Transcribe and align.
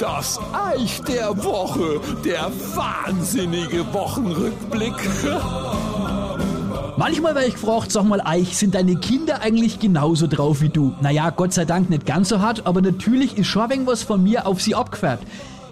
Das 0.00 0.40
Eich 0.52 1.00
der 1.02 1.44
Woche, 1.44 2.00
der 2.24 2.50
wahnsinnige 2.74 3.86
Wochenrückblick. 3.92 4.94
Manchmal 6.96 7.36
werde 7.36 7.46
ich 7.46 7.54
gefragt, 7.54 7.92
sag 7.92 8.02
mal, 8.02 8.20
Eich, 8.24 8.56
sind 8.56 8.74
deine 8.74 8.96
Kinder 8.96 9.42
eigentlich 9.42 9.78
genauso 9.78 10.26
drauf 10.26 10.60
wie 10.60 10.70
du? 10.70 10.92
Naja, 11.00 11.30
Gott 11.30 11.52
sei 11.52 11.64
Dank 11.64 11.88
nicht 11.88 12.04
ganz 12.04 12.30
so 12.30 12.40
hart, 12.40 12.66
aber 12.66 12.80
natürlich 12.82 13.38
ist 13.38 13.46
schon 13.46 13.62
ein 13.62 13.70
wenig 13.70 13.86
was 13.86 14.02
von 14.02 14.20
mir 14.20 14.48
auf 14.48 14.60
sie 14.60 14.74
abgefärbt. 14.74 15.24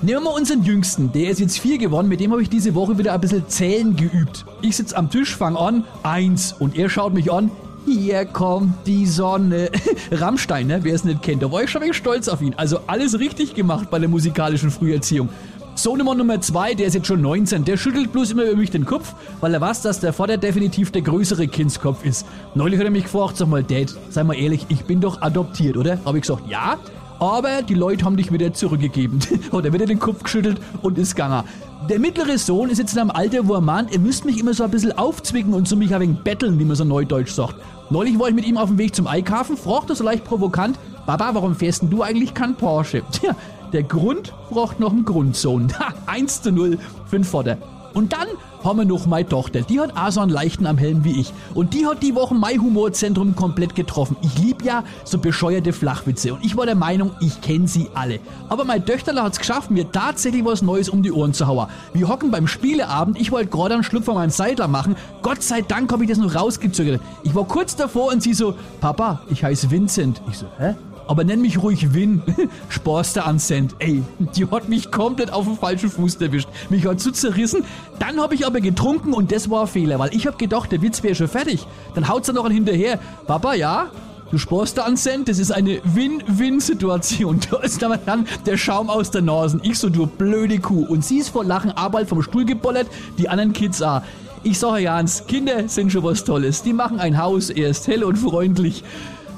Nehmen 0.00 0.24
wir 0.24 0.32
unseren 0.32 0.64
Jüngsten, 0.64 1.12
der 1.12 1.28
ist 1.28 1.40
jetzt 1.40 1.58
vier 1.58 1.76
geworden, 1.76 2.08
mit 2.08 2.20
dem 2.20 2.32
habe 2.32 2.40
ich 2.40 2.48
diese 2.48 2.74
Woche 2.74 2.96
wieder 2.96 3.12
ein 3.12 3.20
bisschen 3.20 3.46
Zählen 3.46 3.94
geübt. 3.94 4.46
Ich 4.62 4.76
sitze 4.76 4.96
am 4.96 5.10
Tisch, 5.10 5.36
fang 5.36 5.58
an, 5.58 5.84
eins, 6.02 6.54
und 6.58 6.78
er 6.78 6.88
schaut 6.88 7.12
mich 7.12 7.30
an, 7.30 7.50
hier 7.86 8.24
kommt 8.24 8.86
die 8.86 9.06
Sonne. 9.06 9.70
Rammstein, 10.12 10.66
ne? 10.66 10.80
wer 10.82 10.94
es 10.94 11.04
nicht 11.04 11.22
kennt, 11.22 11.42
da 11.42 11.50
war 11.50 11.62
ich 11.62 11.70
schon 11.70 11.82
wenig 11.82 11.96
stolz 11.96 12.28
auf 12.28 12.42
ihn. 12.42 12.54
Also 12.56 12.80
alles 12.86 13.18
richtig 13.18 13.54
gemacht 13.54 13.90
bei 13.90 13.98
der 13.98 14.08
musikalischen 14.08 14.70
Früherziehung. 14.70 15.28
Sohnemann 15.74 16.18
Nummer 16.18 16.40
2, 16.40 16.74
der 16.74 16.88
ist 16.88 16.94
jetzt 16.94 17.06
schon 17.06 17.22
19, 17.22 17.64
der 17.64 17.76
schüttelt 17.76 18.12
bloß 18.12 18.32
immer 18.32 18.42
über 18.42 18.56
mich 18.56 18.70
den 18.70 18.84
Kopf, 18.84 19.14
weil 19.40 19.54
er 19.54 19.60
weiß, 19.60 19.82
dass 19.82 20.00
der 20.00 20.12
Vater 20.12 20.36
definitiv 20.36 20.90
der 20.90 21.02
größere 21.02 21.48
Kindskopf 21.48 22.04
ist. 22.04 22.26
Neulich 22.54 22.78
hat 22.78 22.84
er 22.84 22.90
mich 22.90 23.04
gefragt, 23.04 23.36
sag 23.36 23.48
mal, 23.48 23.62
Dad, 23.62 23.94
sei 24.10 24.24
mal 24.24 24.34
ehrlich, 24.34 24.66
ich 24.68 24.84
bin 24.84 25.00
doch 25.00 25.22
adoptiert, 25.22 25.76
oder? 25.76 25.98
Habe 26.04 26.18
ich 26.18 26.22
gesagt, 26.22 26.42
ja, 26.48 26.76
aber 27.20 27.62
die 27.62 27.74
Leute 27.74 28.04
haben 28.04 28.16
dich 28.16 28.32
wieder 28.32 28.52
zurückgegeben. 28.52 29.20
Und 29.50 29.64
er 29.64 29.72
wird 29.72 29.88
den 29.88 29.98
Kopf 29.98 30.22
geschüttelt 30.22 30.60
und 30.82 30.98
ist 30.98 31.14
gegangen. 31.14 31.44
Der 31.88 31.98
mittlere 31.98 32.38
Sohn 32.38 32.70
ist 32.70 32.78
jetzt 32.78 32.94
in 32.94 33.00
einem 33.00 33.10
Alter, 33.10 33.46
wo 33.46 33.54
er 33.54 33.60
meint, 33.60 33.92
er 33.92 33.98
müsste 33.98 34.26
mich 34.26 34.38
immer 34.38 34.54
so 34.54 34.64
ein 34.64 34.70
bisschen 34.70 34.96
aufzwicken 34.96 35.54
und 35.54 35.68
so 35.68 35.76
mich 35.76 35.94
ein 35.94 36.00
wenig 36.00 36.18
betteln, 36.20 36.58
wie 36.58 36.64
man 36.64 36.76
so 36.76 36.84
neudeutsch 36.84 37.32
sagt. 37.32 37.56
Neulich 37.90 38.18
war 38.18 38.28
ich 38.28 38.34
mit 38.34 38.46
ihm 38.46 38.56
auf 38.56 38.68
dem 38.68 38.78
Weg 38.78 38.94
zum 38.94 39.06
Einkaufen, 39.06 39.56
fragte 39.56 39.94
so 39.94 40.04
leicht 40.04 40.24
provokant, 40.24 40.78
Baba, 41.06 41.34
warum 41.34 41.54
fährst 41.54 41.82
denn 41.82 41.90
du 41.90 42.02
eigentlich 42.02 42.34
kein 42.34 42.54
Porsche? 42.54 43.02
Tja, 43.12 43.34
der 43.72 43.82
Grund 43.82 44.32
braucht 44.50 44.78
noch 44.80 44.92
einen 44.92 45.04
Grundsohn. 45.04 45.72
Ha, 45.78 45.94
1 46.06 46.42
zu 46.42 46.52
0 46.52 46.78
für 47.06 47.16
den 47.16 47.24
Vater. 47.24 47.58
Und 47.94 48.12
dann 48.12 48.28
haben 48.64 48.78
wir 48.78 48.84
noch 48.84 49.06
meine 49.06 49.28
Tochter. 49.28 49.62
Die 49.62 49.80
hat 49.80 49.96
auch 49.96 50.10
so 50.10 50.20
einen 50.20 50.30
leichten 50.30 50.66
am 50.66 50.78
Helm 50.78 51.04
wie 51.04 51.20
ich. 51.20 51.32
Und 51.54 51.74
die 51.74 51.86
hat 51.86 52.02
die 52.02 52.14
Woche 52.14 52.34
mein 52.34 52.60
Humorzentrum 52.60 53.34
komplett 53.34 53.74
getroffen. 53.74 54.16
Ich 54.22 54.38
lieb 54.38 54.64
ja 54.64 54.84
so 55.04 55.18
bescheuerte 55.18 55.72
Flachwitze. 55.72 56.34
Und 56.34 56.44
ich 56.44 56.56
war 56.56 56.66
der 56.66 56.74
Meinung, 56.74 57.12
ich 57.20 57.40
kenne 57.40 57.68
sie 57.68 57.88
alle. 57.94 58.20
Aber 58.48 58.64
Töchterle 58.84 59.22
hat 59.22 59.32
es 59.32 59.38
geschafft, 59.38 59.70
mir 59.70 59.90
tatsächlich 59.90 60.44
was 60.44 60.62
Neues 60.62 60.88
um 60.88 61.02
die 61.02 61.12
Ohren 61.12 61.32
zu 61.32 61.46
hauen. 61.46 61.68
Wir 61.92 62.08
hocken 62.08 62.30
beim 62.30 62.46
Spieleabend. 62.46 63.20
Ich 63.20 63.30
wollte 63.30 63.50
gerade 63.50 63.74
einen 63.74 63.84
Schluck 63.84 64.04
von 64.04 64.14
meinem 64.14 64.30
Seidler 64.30 64.68
machen. 64.68 64.96
Gott 65.22 65.42
sei 65.42 65.62
Dank 65.62 65.92
habe 65.92 66.04
ich 66.04 66.10
das 66.10 66.18
noch 66.18 66.34
rausgezögert. 66.34 67.00
Ich 67.22 67.34
war 67.34 67.44
kurz 67.44 67.76
davor 67.76 68.12
und 68.12 68.22
sie 68.22 68.34
so, 68.34 68.54
Papa, 68.80 69.20
ich 69.30 69.44
heiße 69.44 69.70
Vincent. 69.70 70.20
Ich 70.28 70.38
so, 70.38 70.46
hä? 70.58 70.74
Aber 71.10 71.24
nenn 71.24 71.42
mich 71.42 71.60
ruhig 71.60 71.92
Win. 71.92 72.22
Sporste 72.68 73.24
an 73.24 73.40
Cent. 73.40 73.74
Ey, 73.80 74.04
die 74.36 74.46
hat 74.46 74.68
mich 74.68 74.92
komplett 74.92 75.32
auf 75.32 75.44
den 75.44 75.56
falschen 75.56 75.90
Fuß 75.90 76.14
erwischt. 76.20 76.48
Mich 76.68 76.86
hat 76.86 77.00
zu 77.00 77.10
zerrissen. 77.10 77.64
Dann 77.98 78.20
habe 78.20 78.36
ich 78.36 78.46
aber 78.46 78.60
getrunken 78.60 79.12
und 79.12 79.32
das 79.32 79.50
war 79.50 79.62
ein 79.62 79.66
Fehler, 79.66 79.98
weil 79.98 80.14
ich 80.14 80.28
habe 80.28 80.36
gedacht, 80.36 80.70
der 80.70 80.82
Witz 80.82 81.02
wäre 81.02 81.16
schon 81.16 81.26
fertig. 81.26 81.66
Dann 81.96 82.08
haut 82.08 82.26
sie 82.26 82.32
noch 82.32 82.44
einen 82.44 82.54
hinterher. 82.54 83.00
Papa, 83.26 83.54
ja? 83.54 83.90
Du 84.30 84.38
sporst 84.38 84.78
an 84.78 84.96
Cent, 84.96 85.28
das 85.28 85.40
ist 85.40 85.50
eine 85.50 85.80
Win-Win-Situation. 85.82 87.40
Da 87.50 87.58
ist 87.58 87.82
aber 87.82 87.96
dann 87.96 88.28
der 88.46 88.56
Schaum 88.56 88.88
aus 88.88 89.10
der 89.10 89.22
Nase. 89.22 89.58
Ich 89.64 89.80
so, 89.80 89.88
du 89.88 90.06
blöde 90.06 90.60
Kuh. 90.60 90.86
Und 90.86 91.04
sie 91.04 91.18
ist 91.18 91.30
vor 91.30 91.44
Lachen 91.44 91.72
Arbeit 91.72 92.08
vom 92.08 92.22
Stuhl 92.22 92.44
gebollert, 92.44 92.86
die 93.18 93.28
anderen 93.28 93.52
Kids 93.52 93.82
auch. 93.82 94.02
Ich 94.44 94.60
sage 94.60 94.84
Jans, 94.84 95.24
Kinder 95.26 95.68
sind 95.68 95.90
schon 95.90 96.04
was 96.04 96.22
Tolles. 96.22 96.62
Die 96.62 96.72
machen 96.72 97.00
ein 97.00 97.18
Haus, 97.18 97.50
er 97.50 97.70
ist 97.70 97.88
hell 97.88 98.04
und 98.04 98.16
freundlich 98.16 98.84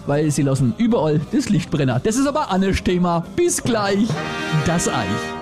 weil 0.06 0.30
sie 0.30 0.42
lassen 0.42 0.74
überall 0.78 1.20
das 1.32 1.48
Licht 1.48 1.70
brennen. 1.70 2.00
Das 2.02 2.16
ist 2.16 2.26
aber 2.26 2.50
anderes 2.50 2.82
Thema. 2.82 3.24
Bis 3.36 3.62
gleich, 3.62 4.06
das 4.66 4.88
Eich. 4.88 5.41